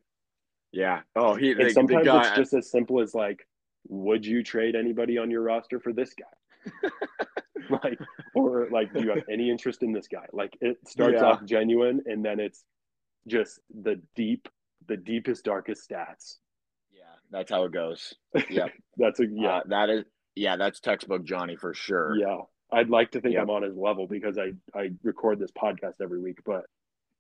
[0.73, 1.01] Yeah.
[1.17, 1.51] Oh, he.
[1.53, 2.27] And The, the sometimes guy.
[2.29, 3.47] it's just as simple as like,
[3.89, 6.91] would you trade anybody on your roster for this guy?
[7.83, 7.99] like,
[8.35, 10.27] or like, do you have any interest in this guy?
[10.33, 11.27] Like, it starts Yeah.
[11.27, 12.65] off genuine, and then it's
[13.27, 14.49] just the deep,
[14.89, 16.37] the deepest, darkest stats.
[16.93, 18.15] yeah, that's how it goes.
[18.49, 19.31] Yeah, That's a Yeah.
[19.43, 20.05] yeah, that is.
[20.35, 22.17] Yeah, that's textbook Johnny for sure.
[22.17, 22.39] yeah.
[22.73, 23.43] I'd like to think Yep.
[23.43, 26.65] I'm on his level because I I record this podcast every week, but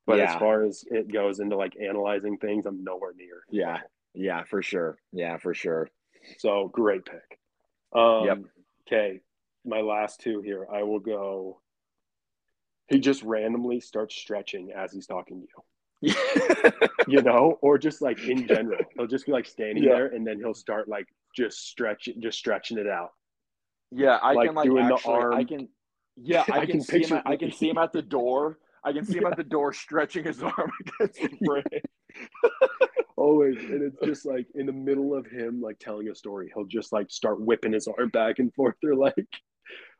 [0.06, 3.42] but as far as it goes into like analyzing things, I'm nowhere near.
[3.50, 3.78] Yeah.
[4.14, 4.98] Yeah, for sure.
[5.12, 5.88] Yeah, for sure.
[6.38, 7.38] So great pick.
[7.94, 8.38] Um, Yep.
[8.86, 9.20] Okay,
[9.64, 10.66] my last two here.
[10.72, 11.60] I will go.
[12.88, 15.46] He just randomly starts stretching as he's talking to
[16.00, 16.14] you,
[17.08, 18.80] you know, or just like in general.
[18.96, 19.94] He'll just be like standing Yeah.
[19.94, 23.12] there, and then he'll start like just stretch, just stretching it out.
[23.94, 25.68] Yeah, I Like can like doing the actually, I can.
[26.16, 27.12] Yeah, I, I can, can see him.
[27.18, 28.58] At, I can see him at the door.
[28.84, 31.82] I can see him at the door stretching his arm against the frame.
[33.16, 36.64] Always, and it's just like in the middle of him like telling a story, he'll
[36.64, 39.28] just like start whipping his arm back and forth, or like,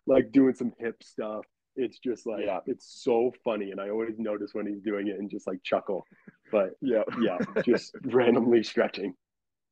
[0.07, 1.45] like doing some hip stuff.
[1.77, 2.61] It's just like Yeah.
[2.67, 6.05] it's so funny, and I always notice when he's doing it and just like chuckle.
[6.51, 7.03] But Yeah.
[7.21, 9.15] yeah, just randomly stretching.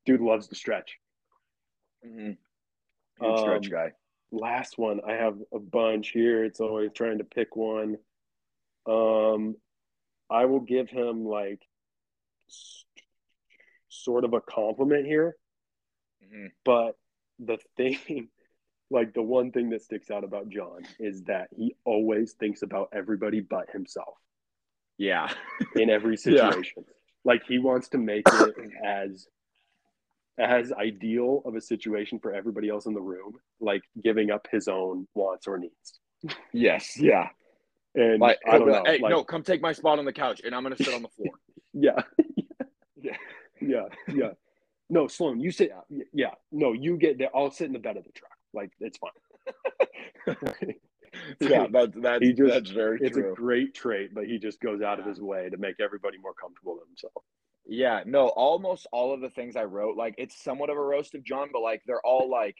[0.05, 0.95] Dude loves to stretch.
[2.05, 2.31] Mm-hmm.
[3.25, 3.91] Huge stretch Um, guy.
[4.31, 6.43] Last one, I have a bunch here.
[6.45, 7.97] It's always trying to pick one.
[8.87, 9.55] Um,
[10.29, 11.61] I will give him like
[13.89, 15.35] sort of a compliment here,
[16.23, 16.93] hmm but
[17.39, 18.29] the thing,
[18.89, 22.89] like the one thing that sticks out about John is that he always thinks about
[22.93, 24.17] everybody but himself
[24.97, 25.29] Yeah.
[25.75, 26.51] in every Yeah.
[26.51, 26.85] situation.
[27.25, 29.27] Like he wants to make it as
[30.39, 34.67] as ideal of a situation for everybody else in the room, like giving up his
[34.67, 35.99] own wants or needs.
[36.53, 36.97] yes.
[36.97, 37.29] Yeah.
[37.95, 38.83] And Like, I don't uh, know.
[38.85, 41.01] hey, like, no, come take my spot on the couch, and I'm gonna sit on
[41.01, 41.33] the floor.
[41.73, 42.01] yeah,
[43.01, 43.17] yeah.
[43.59, 44.29] yeah, yeah.
[44.89, 45.71] No, Sloan, you sit.
[45.89, 46.03] Yeah.
[46.13, 47.29] Yeah, no, you get there.
[47.35, 48.31] I'll sit in the bed of the truck.
[48.53, 50.65] Like it's fine.
[51.41, 51.67] Yeah.
[51.69, 53.33] That's that's He just- that's very it's true.
[53.33, 56.33] a great trait, but he just goes out of his way to make everybody more
[56.33, 57.23] comfortable than himself.
[57.65, 61.15] Yeah, no, almost all of the things I wrote, like it's somewhat of a roast
[61.15, 62.55] of John, but like they're all like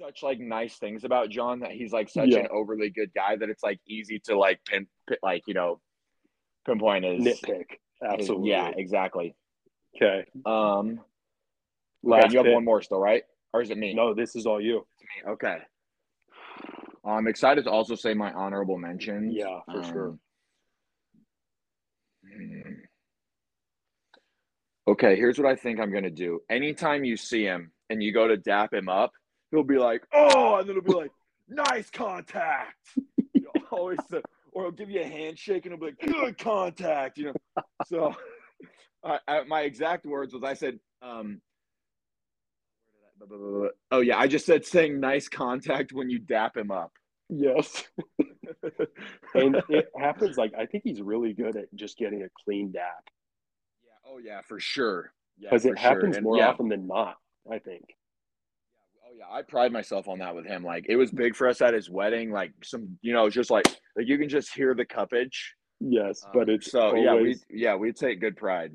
[0.00, 2.38] such like nice things about John that he's like such Yeah.
[2.40, 5.80] an overly good guy that it's like easy to like pin, pin like you know
[6.66, 8.50] pinpoint his Nitpick, his- absolutely.
[8.50, 9.34] yeah, exactly.
[9.96, 10.24] Okay.
[10.46, 11.00] Um,
[12.02, 12.54] Last okay, you have pick.
[12.54, 13.24] one more still, right?
[13.52, 13.92] Or is it me?
[13.94, 14.86] No, this is all you.
[15.00, 15.32] It's me.
[15.32, 15.58] Okay.
[17.04, 19.34] I'm excited to also say my honorable mentions.
[19.34, 20.08] Yeah, for sure.
[20.08, 20.20] Um,
[22.32, 22.72] hmm.
[24.88, 26.40] Okay, here's what I think I'm gonna do.
[26.48, 29.12] Anytime you see him and you go to dap him up,
[29.50, 31.10] he'll be like, "Oh," and then he'll be like,
[31.46, 32.96] "Nice contact."
[33.34, 34.22] You know, always, the,
[34.52, 38.14] or he'll give you a handshake and he'll be like, "Good contact." You know, so
[39.46, 41.42] my exact words was I said, um,
[43.90, 46.92] "Oh yeah," I just said saying "nice contact" when you dap him up.
[47.28, 47.84] Yes.
[49.34, 53.04] and it happens like I think he's really good at just getting a clean dap.
[54.10, 55.12] Oh yeah, for sure.
[55.40, 56.18] Because for it happens sure.
[56.18, 57.16] And more yeah, often than not.
[57.50, 57.84] I think.
[59.06, 60.64] Oh yeah, I pride myself on that with him.
[60.64, 62.30] Like it was big for us at his wedding.
[62.30, 63.66] Like some, you know, just like
[63.96, 65.36] like you can just hear the cuppage.
[65.80, 68.72] Yes, Um, but it's so yeah, we yeah we take good pride.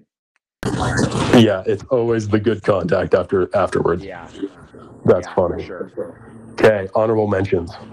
[1.35, 4.03] Yeah, it's always the good contact after afterwards.
[4.03, 4.27] Yeah,
[5.05, 5.65] That's yeah, for funny.
[5.65, 6.19] sure.
[6.53, 7.73] Okay, honorable mentions.
[7.73, 7.85] Um,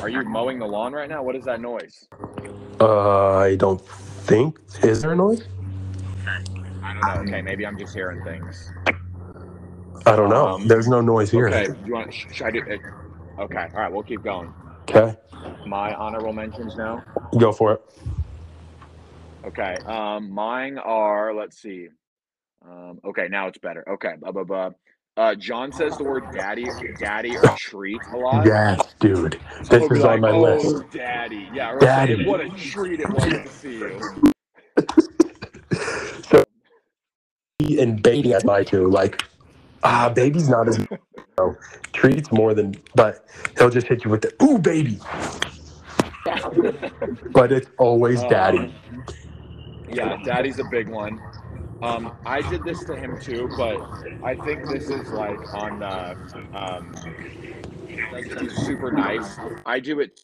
[0.00, 1.22] are you mowing the lawn right now?
[1.22, 2.08] What is that noise?
[2.80, 3.80] Uh, I don't
[4.26, 5.44] think is there a noise?
[6.26, 7.22] I don't know.
[7.32, 8.70] Okay, maybe I'm just hearing things.
[10.04, 10.46] I don't know.
[10.48, 11.48] Um, There's no noise here.
[11.48, 12.12] Okay, you want?
[12.12, 12.58] Should I do?
[12.66, 12.80] It?
[13.38, 13.92] Okay, all right.
[13.92, 14.52] We'll keep going.
[14.88, 15.16] Okay,
[15.66, 17.02] My honorable mentions now.
[17.38, 17.82] go for it.
[19.44, 19.76] Okay.
[19.86, 21.34] Um, mine are.
[21.34, 21.88] Let's see.
[22.68, 23.88] Um, okay, now it's better.
[23.88, 24.14] Okay.
[24.18, 24.70] Blah blah blah.
[25.16, 26.66] Uh, John says the word "daddy,"
[26.98, 28.44] "daddy" or "treat" a lot.
[28.44, 29.40] Yes, dude.
[29.70, 30.90] This is on my oh, list.
[30.90, 31.48] daddy.
[31.54, 31.72] Yeah.
[31.72, 32.26] Or Daddy.
[32.26, 34.32] What a treat it was to see you.
[36.28, 36.44] So
[37.60, 38.88] and baby as my too.
[38.88, 39.22] Like,
[39.82, 40.78] ah, baby's not as
[41.38, 41.56] no,
[41.92, 43.24] treats more than, but
[43.56, 44.98] he'll just hit you with the ooh, baby.
[47.32, 48.58] But it's always daddy.
[48.58, 48.74] Um,
[49.88, 51.20] yeah, daddy's a big one.
[51.82, 53.80] Um, I did this to him too, but
[54.22, 56.14] I think this is like on uh,
[56.54, 56.94] um,
[58.12, 59.36] like he's super nice.
[59.66, 60.20] I do it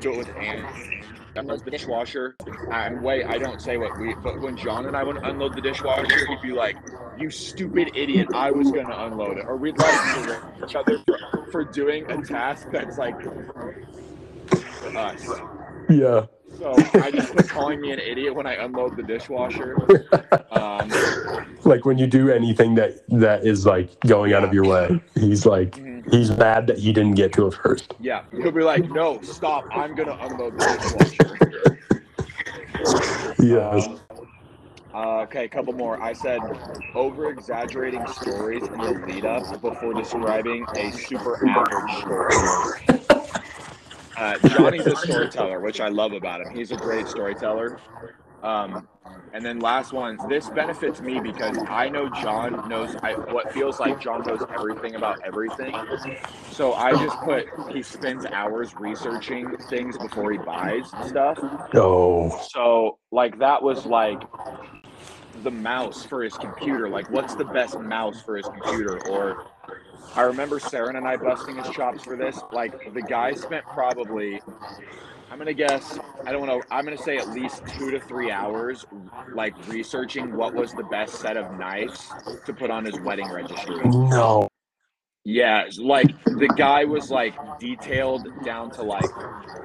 [0.00, 1.02] do it with Anne.
[1.36, 2.36] Unload the dishwasher.
[2.70, 5.60] And wait, I don't say what we, but when John and I would unload the
[5.60, 6.76] dishwasher, he'd be like,
[7.18, 8.28] "You stupid idiot!
[8.34, 11.18] I was gonna unload it." Or we'd like each other for,
[11.50, 13.84] for doing a task that's like for
[14.96, 15.28] us.
[15.88, 16.26] Yeah.
[16.58, 19.76] So I just was calling me an idiot when I unload the dishwasher.
[20.50, 20.90] Um,
[21.64, 25.46] Like when you do anything that that is like going out of your way, he's
[25.46, 26.04] like mhm.
[26.12, 27.94] he's mad that he didn't get to it first.
[28.00, 29.64] yeah, he'll be like, "No, stop!
[29.70, 31.80] I'm gonna unload the dishwasher."
[33.40, 33.88] Yes.
[33.88, 34.00] Um,
[34.94, 36.00] uh, okay, a couple more.
[36.02, 36.40] I said
[36.94, 42.93] over exaggerating stories in the lead up before describing a super average story.
[44.16, 46.54] Uh, Johnny's a storyteller, which I love about him.
[46.54, 47.78] He's a great storyteller.
[48.42, 48.86] Um,
[49.32, 53.80] and then last one, this benefits me because I know John knows I, what feels
[53.80, 55.74] like John knows everything about everything.
[56.50, 61.38] So I just put he spends hours researching things before he buys stuff.
[61.74, 64.22] Oh, So like that was like
[65.42, 66.88] the mouse for his computer.
[66.88, 69.00] Like what's the best mouse for his computer?
[69.08, 69.46] Or
[70.14, 72.38] I remember Sarah and I busting his chops for this.
[72.52, 74.40] Like the guy spent probably
[75.30, 78.84] I'm gonna guess I don't know I'm gonna say at least two to three hours
[79.34, 82.12] like researching what was the best set of knives
[82.46, 83.80] to put on his wedding registry.
[83.84, 84.48] no.
[85.26, 89.08] Yeah, like the guy was like detailed down to like.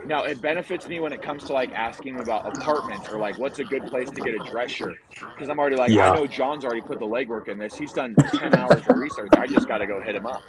[0.06, 3.60] Now it benefits me when it comes to like asking about apartments or like what's
[3.60, 6.12] a good place to get a dress shirt because I'm already like Yeah.
[6.12, 7.76] I know John's already put the legwork in this.
[7.76, 9.32] He's done ten hours of research.
[9.38, 10.42] I just got to go hit him up.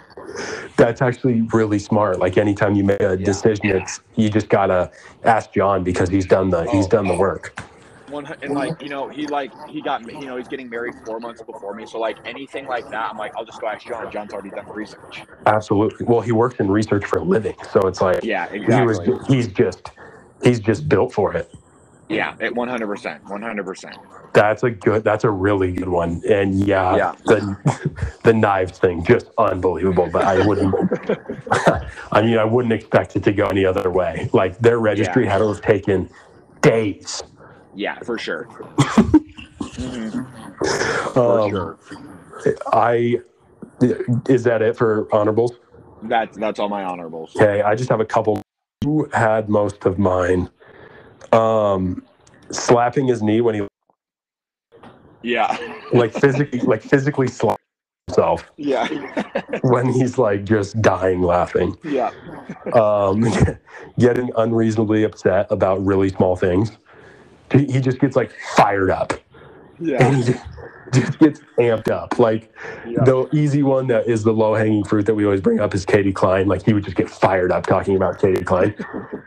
[0.77, 2.20] That's actually really smart.
[2.20, 4.92] Like anytime you make a decision, it's you just gotta
[5.25, 6.88] ask John because he's done the he's Oh.
[6.90, 7.61] done the work.
[8.11, 11.20] One and like you know he like he got you know he's getting married four
[11.20, 11.87] months before me.
[11.87, 14.11] So like anything like that, I'm like I'll just go ask John.
[14.11, 15.25] John's already done the research.
[15.46, 16.07] Absolutely.
[16.07, 19.07] Well, he works in research for a living, so it's like Yeah, exactly.
[19.07, 19.90] he was he's just
[20.42, 21.51] he's just built for it.
[22.09, 23.96] Yeah, it 100 percent, 100 percent.
[24.33, 25.05] That's a good.
[25.05, 26.23] That's a really good one.
[26.29, 27.14] And yeah, Yeah.
[27.27, 27.57] the
[28.25, 30.09] the knives thing just unbelievable.
[30.12, 30.75] But I wouldn't.
[32.12, 34.29] I mean, I wouldn't expect it to go any other way.
[34.33, 36.11] Like their registry had to have taken
[36.62, 37.23] days.
[37.75, 38.49] Yeah, for sure.
[39.61, 40.27] Mhm,
[41.15, 41.79] For Um, sure.
[42.73, 43.21] I
[44.29, 45.53] is that it for honorables?
[46.03, 47.35] That's that's all my honorables.
[47.37, 48.41] Okay, I just have a couple.
[48.85, 50.49] Who had most of mine?
[51.33, 52.03] Um,
[52.51, 53.67] slapping his knee when he
[55.23, 55.57] Yeah.
[55.93, 57.61] like physically like physically slapped
[58.09, 58.89] himself Yeah.
[59.63, 61.77] when he's like just dying laughing.
[61.85, 62.11] yeah.
[62.73, 63.25] um,
[63.99, 66.73] getting unreasonably upset about really small things.
[67.53, 69.15] He, he just gets like fired up
[69.81, 70.07] Yeah.
[70.07, 70.45] and he just,
[70.93, 72.19] just gets amped up.
[72.19, 72.55] Like
[72.87, 73.05] Yeah.
[73.05, 75.87] the easy one that is the low hanging fruit that we always bring up is
[75.87, 76.49] Katie Klein.
[76.49, 78.75] Like he would just get fired up talking about Katie Klein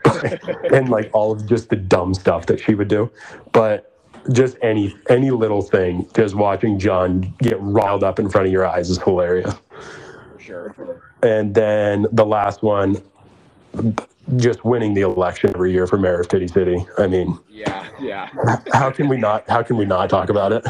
[0.72, 3.10] and like all of just the dumb stuff that she would do.
[3.52, 3.92] But
[4.32, 8.66] just any any little thing, just watching John get riled up in front of your
[8.66, 9.54] eyes is hilarious.
[10.38, 10.74] Sure.
[11.22, 13.02] And then the last one,
[14.36, 16.84] just winning the election every year for mayor of Titty City.
[16.98, 17.88] I mean, Yeah.
[18.00, 18.28] Yeah.
[18.72, 19.48] how can we not?
[19.48, 20.66] How can we not talk about it?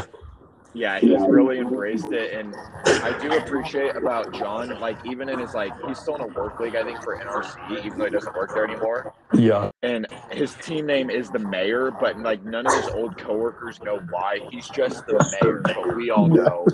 [0.73, 0.99] Yeah.
[0.99, 2.53] He's really embraced it, and
[2.85, 4.77] I do appreciate about John.
[4.81, 6.75] Like even in his like, he's still in a work league.
[6.75, 9.13] I think for NRC, even though he doesn't work there anymore.
[9.33, 13.81] Yeah, And his team name is the mayor, but like none of his old coworkers
[13.81, 14.39] know why.
[14.51, 16.67] He's just the mayor, but we all know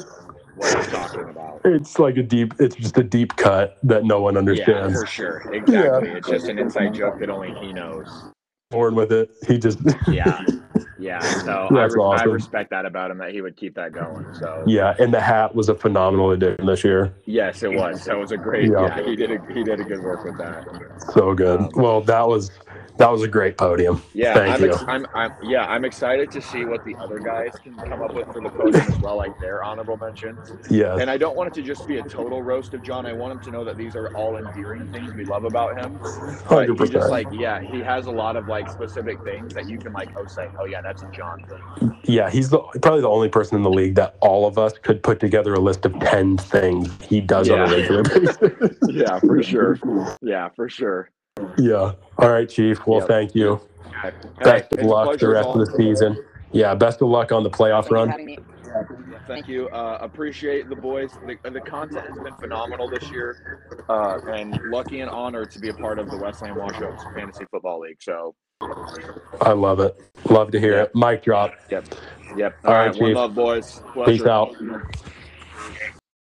[0.55, 1.61] what he's talking about.
[1.65, 2.53] it's like a deep.
[2.59, 4.69] It's just a deep cut that no one understands.
[4.69, 4.99] Yeah, understands.
[5.01, 5.53] for sure.
[5.53, 6.09] Exactly.
[6.09, 8.07] It's just an inside joke that only he knows.
[8.69, 9.29] Born with it.
[9.47, 9.79] He just.
[10.07, 10.43] Yeah.
[10.97, 11.19] Yeah.
[11.19, 14.25] So I, That's re- I respect that about him that he would keep that going.
[14.35, 17.11] So yeah, and the hat was a phenomenal addition this year.
[17.25, 18.05] yes, it was.
[18.05, 18.97] That was a great Yeah.
[18.99, 20.63] yeah, he did a he did a good work with that.
[21.13, 21.59] So good.
[21.59, 22.51] Um, well, that was
[23.01, 24.03] That was a great podium.
[24.13, 24.71] Yeah, Thank I'm, you.
[24.73, 28.13] ex- I'm, I'm yeah, I'm excited to see what the other guys can come up
[28.13, 30.53] with for the podium as well, like their honorable mentions.
[30.69, 30.97] Yeah.
[30.97, 33.07] And I don't want it to just be a total roast of John.
[33.07, 35.99] I want him to know that these are all endearing things we love about him.
[36.47, 39.67] But Hundred he just like yeah, he has a lot of like specific things that
[39.67, 41.95] you can like oh say oh yeah that's a John thing.
[42.03, 45.01] Yeah, he's the probably the only person in the league that all of us could
[45.01, 48.37] put together a list of ten things he does on a regular basis.
[48.89, 49.79] Yeah, for sure.
[50.21, 51.09] Yeah, for sure.
[51.57, 51.93] Yeah.
[52.17, 52.85] All right, Chief.
[52.85, 53.07] Well, Yep.
[53.07, 53.61] thank you.
[54.01, 55.75] Hey, Best it's of a luck pleasure the as rest of the always.
[55.99, 56.25] season.
[56.51, 58.09] Yeah, best of luck on the playoff Thank for run.
[58.09, 58.39] having me.
[59.27, 59.69] Thank you.
[59.69, 61.11] Uh, appreciate the boys.
[61.25, 63.37] The, the content has been phenomenal this year,
[63.87, 67.81] uh, and lucky and honored to be a part of the Westland Washouts Fantasy Football
[67.81, 68.01] League.
[68.01, 68.35] So,
[69.41, 69.99] I love it.
[70.29, 70.91] Love to hear it.
[70.95, 71.53] Mic drop.
[71.69, 71.85] yep,
[72.35, 72.57] yep.
[72.65, 73.15] All All right, right, one Chief.
[73.15, 73.81] love, boys.
[74.05, 74.29] Peace Pleasure.
[74.29, 74.55] out.